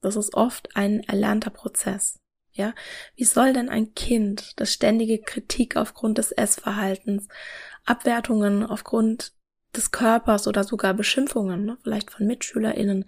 Das 0.00 0.16
ist 0.16 0.32
oft 0.32 0.74
ein 0.74 1.00
erlernter 1.00 1.50
Prozess. 1.50 2.18
Ja, 2.52 2.74
wie 3.14 3.24
soll 3.24 3.52
denn 3.52 3.68
ein 3.68 3.92
Kind, 3.94 4.58
das 4.58 4.72
ständige 4.72 5.20
Kritik 5.20 5.76
aufgrund 5.76 6.16
des 6.16 6.32
Essverhaltens, 6.32 7.28
Abwertungen 7.84 8.64
aufgrund 8.64 9.37
des 9.76 9.90
Körpers 9.90 10.46
oder 10.46 10.64
sogar 10.64 10.94
Beschimpfungen, 10.94 11.64
ne, 11.64 11.78
vielleicht 11.82 12.10
von 12.10 12.26
MitschülerInnen, 12.26 13.04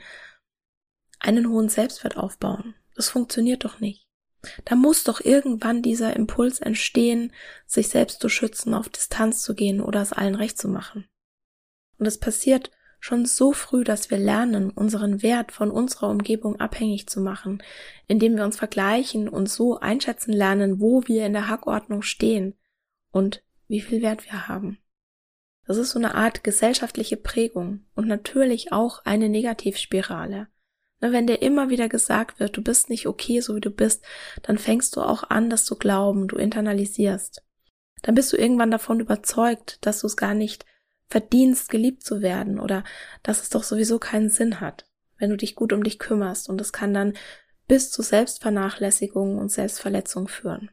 einen 1.18 1.48
hohen 1.48 1.68
Selbstwert 1.68 2.16
aufbauen. 2.16 2.74
Das 2.94 3.10
funktioniert 3.10 3.64
doch 3.64 3.80
nicht. 3.80 4.06
Da 4.64 4.74
muss 4.74 5.04
doch 5.04 5.20
irgendwann 5.20 5.82
dieser 5.82 6.16
Impuls 6.16 6.60
entstehen, 6.60 7.32
sich 7.66 7.88
selbst 7.88 8.20
zu 8.20 8.28
schützen, 8.28 8.74
auf 8.74 8.88
Distanz 8.88 9.42
zu 9.42 9.54
gehen 9.54 9.80
oder 9.80 10.00
es 10.00 10.12
allen 10.12 10.34
recht 10.34 10.58
zu 10.58 10.68
machen. 10.68 11.06
Und 11.98 12.06
es 12.06 12.18
passiert 12.18 12.70
schon 13.00 13.24
so 13.26 13.52
früh, 13.52 13.84
dass 13.84 14.10
wir 14.10 14.18
lernen, 14.18 14.70
unseren 14.70 15.22
Wert 15.22 15.52
von 15.52 15.70
unserer 15.70 16.08
Umgebung 16.08 16.60
abhängig 16.60 17.06
zu 17.08 17.20
machen, 17.20 17.62
indem 18.06 18.36
wir 18.36 18.44
uns 18.44 18.56
vergleichen 18.56 19.28
und 19.28 19.48
so 19.48 19.78
einschätzen 19.78 20.32
lernen, 20.32 20.80
wo 20.80 21.02
wir 21.06 21.26
in 21.26 21.32
der 21.32 21.48
Hackordnung 21.48 22.02
stehen 22.02 22.54
und 23.10 23.42
wie 23.68 23.80
viel 23.80 24.02
Wert 24.02 24.24
wir 24.26 24.48
haben. 24.48 24.78
Das 25.70 25.76
ist 25.76 25.90
so 25.90 26.00
eine 26.00 26.16
Art 26.16 26.42
gesellschaftliche 26.42 27.16
Prägung 27.16 27.84
und 27.94 28.08
natürlich 28.08 28.72
auch 28.72 29.04
eine 29.04 29.28
Negativspirale. 29.28 30.48
Ne, 31.00 31.12
wenn 31.12 31.28
dir 31.28 31.42
immer 31.42 31.68
wieder 31.68 31.88
gesagt 31.88 32.40
wird, 32.40 32.56
du 32.56 32.60
bist 32.60 32.90
nicht 32.90 33.06
okay, 33.06 33.38
so 33.38 33.54
wie 33.54 33.60
du 33.60 33.70
bist, 33.70 34.04
dann 34.42 34.58
fängst 34.58 34.96
du 34.96 35.00
auch 35.00 35.22
an, 35.30 35.48
das 35.48 35.64
zu 35.64 35.76
glauben, 35.76 36.26
du 36.26 36.38
internalisierst. 36.38 37.44
Dann 38.02 38.16
bist 38.16 38.32
du 38.32 38.36
irgendwann 38.36 38.72
davon 38.72 38.98
überzeugt, 38.98 39.78
dass 39.86 40.00
du 40.00 40.08
es 40.08 40.16
gar 40.16 40.34
nicht 40.34 40.66
verdienst, 41.06 41.68
geliebt 41.68 42.02
zu 42.02 42.20
werden 42.20 42.58
oder 42.58 42.82
dass 43.22 43.40
es 43.40 43.48
doch 43.48 43.62
sowieso 43.62 44.00
keinen 44.00 44.28
Sinn 44.28 44.60
hat, 44.60 44.88
wenn 45.18 45.30
du 45.30 45.36
dich 45.36 45.54
gut 45.54 45.72
um 45.72 45.84
dich 45.84 46.00
kümmerst 46.00 46.48
und 46.48 46.58
das 46.58 46.72
kann 46.72 46.92
dann 46.92 47.12
bis 47.68 47.92
zu 47.92 48.02
Selbstvernachlässigung 48.02 49.38
und 49.38 49.52
Selbstverletzung 49.52 50.26
führen. 50.26 50.72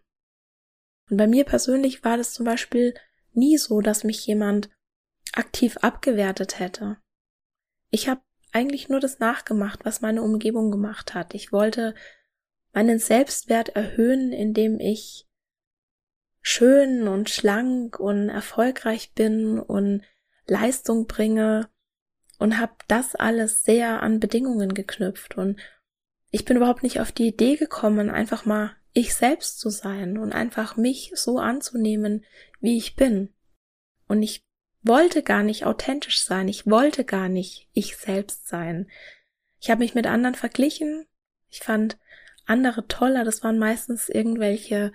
Und 1.07 1.17
bei 1.17 1.27
mir 1.27 1.43
persönlich 1.43 2.03
war 2.03 2.17
das 2.17 2.33
zum 2.33 2.47
Beispiel 2.47 2.95
nie 3.33 3.59
so, 3.59 3.81
dass 3.81 4.03
mich 4.03 4.25
jemand 4.25 4.71
aktiv 5.37 5.77
abgewertet 5.77 6.59
hätte. 6.59 6.97
Ich 7.89 8.07
habe 8.07 8.21
eigentlich 8.51 8.89
nur 8.89 8.99
das 8.99 9.19
nachgemacht, 9.19 9.85
was 9.85 10.01
meine 10.01 10.23
Umgebung 10.23 10.71
gemacht 10.71 11.13
hat. 11.13 11.33
Ich 11.33 11.51
wollte 11.51 11.95
meinen 12.73 12.99
Selbstwert 12.99 13.69
erhöhen, 13.69 14.31
indem 14.31 14.79
ich 14.79 15.27
schön 16.41 17.07
und 17.07 17.29
schlank 17.29 17.99
und 17.99 18.29
erfolgreich 18.29 19.13
bin 19.13 19.59
und 19.59 20.03
Leistung 20.45 21.07
bringe 21.07 21.69
und 22.39 22.59
habe 22.59 22.73
das 22.87 23.15
alles 23.15 23.63
sehr 23.63 24.01
an 24.01 24.19
Bedingungen 24.19 24.73
geknüpft 24.73 25.37
und 25.37 25.59
ich 26.29 26.45
bin 26.45 26.57
überhaupt 26.57 26.83
nicht 26.83 26.99
auf 26.99 27.11
die 27.11 27.27
Idee 27.27 27.55
gekommen, 27.55 28.09
einfach 28.09 28.45
mal 28.45 28.75
ich 28.93 29.13
selbst 29.15 29.59
zu 29.59 29.69
sein 29.69 30.17
und 30.17 30.33
einfach 30.33 30.77
mich 30.77 31.11
so 31.15 31.39
anzunehmen, 31.39 32.25
wie 32.59 32.77
ich 32.77 32.95
bin. 32.95 33.33
Und 34.07 34.23
ich 34.23 34.46
wollte 34.87 35.23
gar 35.23 35.43
nicht 35.43 35.65
authentisch 35.65 36.23
sein, 36.23 36.47
ich 36.47 36.65
wollte 36.65 37.03
gar 37.03 37.29
nicht 37.29 37.67
ich 37.73 37.97
selbst 37.97 38.47
sein. 38.47 38.89
Ich 39.59 39.69
habe 39.69 39.79
mich 39.79 39.95
mit 39.95 40.07
anderen 40.07 40.35
verglichen, 40.35 41.05
ich 41.49 41.59
fand 41.59 41.97
andere 42.45 42.87
toller, 42.87 43.23
das 43.23 43.43
waren 43.43 43.59
meistens 43.59 44.09
irgendwelche 44.09 44.93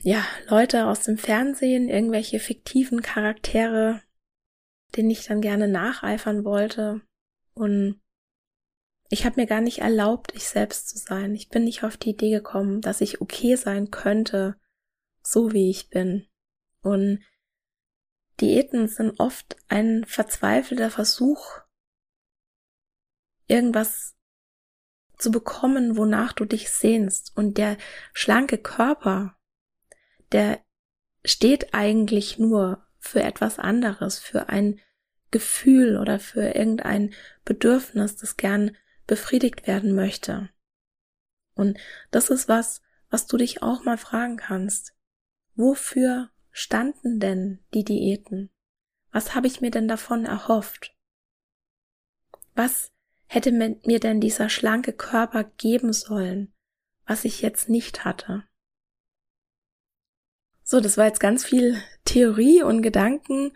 ja, 0.00 0.24
Leute 0.48 0.86
aus 0.86 1.00
dem 1.00 1.18
Fernsehen, 1.18 1.88
irgendwelche 1.88 2.38
fiktiven 2.38 3.02
Charaktere, 3.02 4.02
denen 4.96 5.10
ich 5.10 5.24
dann 5.24 5.40
gerne 5.40 5.68
nacheifern 5.68 6.44
wollte 6.44 7.02
und 7.54 8.00
ich 9.08 9.24
habe 9.24 9.40
mir 9.40 9.46
gar 9.46 9.60
nicht 9.60 9.78
erlaubt, 9.78 10.32
ich 10.34 10.48
selbst 10.48 10.88
zu 10.88 10.98
sein. 10.98 11.34
Ich 11.34 11.48
bin 11.48 11.64
nicht 11.64 11.84
auf 11.84 11.96
die 11.96 12.10
Idee 12.10 12.30
gekommen, 12.30 12.80
dass 12.80 13.00
ich 13.00 13.20
okay 13.20 13.54
sein 13.54 13.90
könnte, 13.90 14.56
so 15.22 15.52
wie 15.52 15.70
ich 15.70 15.90
bin. 15.90 16.26
Und 16.82 17.20
Diäten 18.40 18.88
sind 18.88 19.18
oft 19.18 19.56
ein 19.68 20.04
verzweifelter 20.04 20.90
Versuch, 20.90 21.60
irgendwas 23.46 24.14
zu 25.18 25.30
bekommen, 25.30 25.96
wonach 25.96 26.32
du 26.32 26.44
dich 26.44 26.70
sehnst. 26.70 27.36
Und 27.36 27.56
der 27.58 27.78
schlanke 28.12 28.58
Körper, 28.58 29.36
der 30.32 30.60
steht 31.24 31.74
eigentlich 31.74 32.38
nur 32.38 32.86
für 32.98 33.22
etwas 33.22 33.58
anderes, 33.58 34.18
für 34.18 34.48
ein 34.48 34.80
Gefühl 35.30 35.96
oder 35.96 36.18
für 36.18 36.54
irgendein 36.54 37.14
Bedürfnis, 37.44 38.16
das 38.16 38.36
gern 38.36 38.76
befriedigt 39.06 39.66
werden 39.66 39.94
möchte. 39.94 40.50
Und 41.54 41.78
das 42.10 42.30
ist 42.30 42.48
was, 42.48 42.82
was 43.08 43.26
du 43.26 43.36
dich 43.36 43.62
auch 43.62 43.84
mal 43.84 43.98
fragen 43.98 44.36
kannst. 44.36 44.94
Wofür 45.54 46.30
standen 46.56 47.20
denn 47.20 47.58
die 47.74 47.84
Diäten? 47.84 48.50
Was 49.12 49.34
habe 49.34 49.46
ich 49.46 49.60
mir 49.60 49.70
denn 49.70 49.88
davon 49.88 50.24
erhofft? 50.24 50.96
Was 52.54 52.92
hätte 53.26 53.52
mir 53.52 54.00
denn 54.00 54.22
dieser 54.22 54.48
schlanke 54.48 54.94
Körper 54.94 55.44
geben 55.44 55.92
sollen, 55.92 56.54
was 57.04 57.26
ich 57.26 57.42
jetzt 57.42 57.68
nicht 57.68 58.06
hatte? 58.06 58.44
So, 60.62 60.80
das 60.80 60.96
war 60.96 61.04
jetzt 61.04 61.20
ganz 61.20 61.44
viel 61.44 61.76
Theorie 62.06 62.62
und 62.62 62.80
Gedanken 62.80 63.52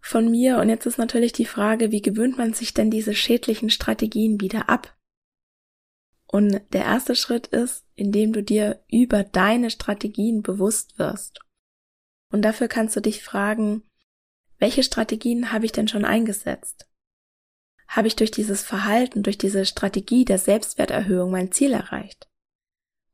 von 0.00 0.30
mir 0.30 0.58
und 0.58 0.68
jetzt 0.68 0.86
ist 0.86 0.96
natürlich 0.96 1.32
die 1.32 1.44
Frage, 1.44 1.90
wie 1.90 2.02
gewöhnt 2.02 2.38
man 2.38 2.54
sich 2.54 2.72
denn 2.72 2.88
diese 2.88 3.16
schädlichen 3.16 3.68
Strategien 3.68 4.40
wieder 4.40 4.68
ab? 4.68 4.96
Und 6.28 6.60
der 6.72 6.84
erste 6.84 7.16
Schritt 7.16 7.48
ist, 7.48 7.84
indem 7.96 8.32
du 8.32 8.44
dir 8.44 8.84
über 8.88 9.24
deine 9.24 9.70
Strategien 9.70 10.42
bewusst 10.42 11.00
wirst. 11.00 11.40
Und 12.30 12.42
dafür 12.42 12.68
kannst 12.68 12.94
du 12.96 13.00
dich 13.00 13.22
fragen, 13.22 13.88
welche 14.58 14.82
Strategien 14.82 15.52
habe 15.52 15.64
ich 15.64 15.72
denn 15.72 15.88
schon 15.88 16.04
eingesetzt? 16.04 16.88
Habe 17.86 18.08
ich 18.08 18.16
durch 18.16 18.30
dieses 18.30 18.62
Verhalten, 18.62 19.22
durch 19.22 19.38
diese 19.38 19.64
Strategie 19.64 20.24
der 20.24 20.38
Selbstwerterhöhung 20.38 21.30
mein 21.30 21.52
Ziel 21.52 21.72
erreicht? 21.72 22.28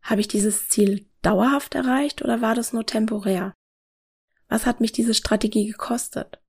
Habe 0.03 0.21
ich 0.21 0.29
dieses 0.29 0.69
Ziel 0.69 1.09
dauerhaft 1.23 1.75
erreicht 1.75 2.23
oder 2.23 2.41
war 2.41 2.55
das 2.55 2.73
nur 2.73 2.85
temporär? 2.85 3.55
Was 4.49 4.67
hat 4.67 4.81
mich 4.81 4.93
diese 4.93 5.15
Strategie 5.15 5.67
gekostet? 5.67 6.43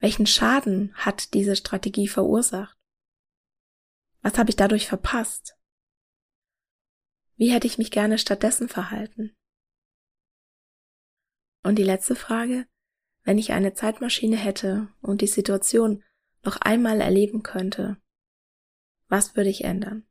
Welchen 0.00 0.26
Schaden 0.26 0.94
hat 0.94 1.34
diese 1.34 1.54
Strategie 1.54 2.08
verursacht? 2.08 2.76
Was 4.22 4.38
habe 4.38 4.50
ich 4.50 4.56
dadurch 4.56 4.88
verpasst? 4.88 5.56
Wie 7.36 7.52
hätte 7.52 7.66
ich 7.66 7.78
mich 7.78 7.90
gerne 7.90 8.18
stattdessen 8.18 8.68
verhalten? 8.68 9.36
Und 11.64 11.76
die 11.76 11.82
letzte 11.82 12.14
Frage, 12.14 12.66
wenn 13.24 13.38
ich 13.38 13.52
eine 13.52 13.74
Zeitmaschine 13.74 14.36
hätte 14.36 14.88
und 15.02 15.22
die 15.22 15.26
Situation 15.26 16.04
noch 16.44 16.58
einmal 16.58 17.00
erleben 17.00 17.42
könnte, 17.42 17.96
was 19.08 19.34
würde 19.34 19.50
ich 19.50 19.64
ändern? 19.64 20.06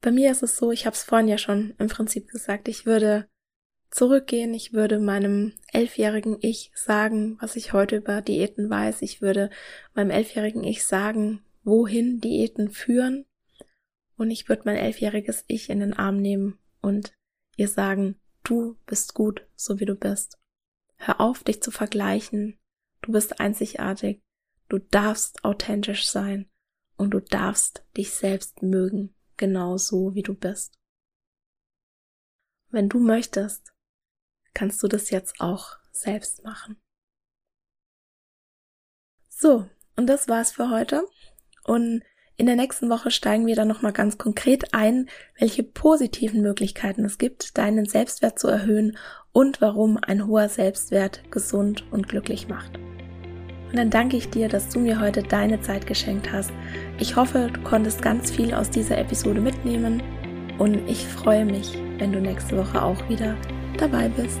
Bei 0.00 0.10
mir 0.10 0.32
ist 0.32 0.42
es 0.42 0.56
so, 0.56 0.72
ich 0.72 0.86
habe 0.86 0.94
es 0.94 1.04
vorhin 1.04 1.28
ja 1.28 1.38
schon 1.38 1.74
im 1.78 1.88
Prinzip 1.88 2.28
gesagt, 2.28 2.68
ich 2.68 2.86
würde 2.86 3.28
zurückgehen, 3.90 4.54
ich 4.54 4.72
würde 4.72 4.98
meinem 4.98 5.52
elfjährigen 5.72 6.38
Ich 6.40 6.72
sagen, 6.74 7.36
was 7.40 7.54
ich 7.54 7.72
heute 7.72 7.96
über 7.96 8.22
Diäten 8.22 8.68
weiß, 8.68 9.02
ich 9.02 9.20
würde 9.20 9.50
meinem 9.94 10.10
elfjährigen 10.10 10.64
Ich 10.64 10.84
sagen, 10.84 11.44
wohin 11.64 12.20
Diäten 12.20 12.70
führen, 12.70 13.24
und 14.18 14.30
ich 14.30 14.48
würde 14.48 14.62
mein 14.64 14.76
elfjähriges 14.76 15.44
Ich 15.46 15.70
in 15.70 15.80
den 15.80 15.94
Arm 15.94 16.20
nehmen 16.20 16.58
und 16.82 17.12
ihr 17.56 17.68
sagen, 17.68 18.16
Du 18.48 18.78
bist 18.86 19.12
gut, 19.12 19.46
so 19.56 19.78
wie 19.78 19.84
du 19.84 19.94
bist. 19.94 20.38
Hör 20.96 21.20
auf, 21.20 21.44
dich 21.44 21.62
zu 21.62 21.70
vergleichen. 21.70 22.58
Du 23.02 23.12
bist 23.12 23.40
einzigartig. 23.40 24.22
Du 24.70 24.78
darfst 24.78 25.44
authentisch 25.44 26.08
sein 26.08 26.50
und 26.96 27.10
du 27.10 27.20
darfst 27.20 27.84
dich 27.94 28.10
selbst 28.14 28.62
mögen, 28.62 29.14
genau 29.36 29.76
so 29.76 30.14
wie 30.14 30.22
du 30.22 30.32
bist. 30.32 30.78
Wenn 32.70 32.88
du 32.88 33.00
möchtest, 33.00 33.74
kannst 34.54 34.82
du 34.82 34.88
das 34.88 35.10
jetzt 35.10 35.42
auch 35.42 35.76
selbst 35.92 36.42
machen. 36.42 36.80
So, 39.28 39.68
und 39.94 40.06
das 40.06 40.26
war's 40.26 40.52
für 40.52 40.70
heute. 40.70 41.06
Und 41.64 42.02
in 42.38 42.46
der 42.46 42.54
nächsten 42.54 42.88
Woche 42.88 43.10
steigen 43.10 43.46
wir 43.46 43.56
dann 43.56 43.66
nochmal 43.66 43.92
ganz 43.92 44.16
konkret 44.16 44.72
ein, 44.72 45.08
welche 45.40 45.64
positiven 45.64 46.40
Möglichkeiten 46.40 47.04
es 47.04 47.18
gibt, 47.18 47.58
deinen 47.58 47.84
Selbstwert 47.84 48.38
zu 48.38 48.46
erhöhen 48.46 48.96
und 49.32 49.60
warum 49.60 49.98
ein 50.00 50.28
hoher 50.28 50.48
Selbstwert 50.48 51.28
gesund 51.32 51.84
und 51.90 52.08
glücklich 52.08 52.48
macht. 52.48 52.78
Und 53.68 53.76
dann 53.76 53.90
danke 53.90 54.16
ich 54.16 54.30
dir, 54.30 54.48
dass 54.48 54.68
du 54.68 54.78
mir 54.78 55.00
heute 55.00 55.24
deine 55.24 55.60
Zeit 55.62 55.88
geschenkt 55.88 56.32
hast. 56.32 56.52
Ich 57.00 57.16
hoffe, 57.16 57.50
du 57.52 57.60
konntest 57.62 58.02
ganz 58.02 58.30
viel 58.30 58.54
aus 58.54 58.70
dieser 58.70 58.98
Episode 58.98 59.40
mitnehmen 59.40 60.00
und 60.58 60.88
ich 60.88 61.04
freue 61.04 61.44
mich, 61.44 61.76
wenn 61.98 62.12
du 62.12 62.20
nächste 62.20 62.56
Woche 62.56 62.80
auch 62.80 63.08
wieder 63.08 63.36
dabei 63.78 64.08
bist. 64.08 64.40